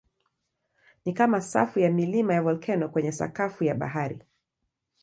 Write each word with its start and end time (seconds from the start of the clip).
Ni 1.05 1.13
kama 1.13 1.41
safu 1.41 1.79
ya 1.79 1.91
milima 1.91 2.33
ya 2.33 2.41
volkeno 2.41 2.89
kwenye 2.89 3.11
sakafu 3.11 3.63
ya 3.63 3.75
bahari. 3.75 4.19